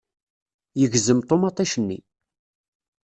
Yegzem 0.79 1.19
ṭumaṭic-nni. 1.29 1.99